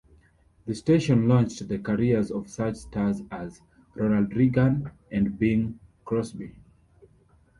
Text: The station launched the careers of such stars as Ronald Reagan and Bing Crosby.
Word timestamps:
The 0.65 0.73
station 0.73 1.27
launched 1.27 1.67
the 1.67 1.77
careers 1.77 2.31
of 2.31 2.49
such 2.49 2.77
stars 2.77 3.21
as 3.29 3.61
Ronald 3.93 4.35
Reagan 4.35 4.89
and 5.11 5.37
Bing 5.37 5.79
Crosby. 6.05 6.55